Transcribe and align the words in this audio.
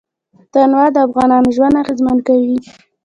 تنوع 0.51 0.85
د 0.93 0.97
افغانانو 1.07 1.49
ژوند 1.55 1.79
اغېزمن 1.83 2.17
کوي. 2.27 2.57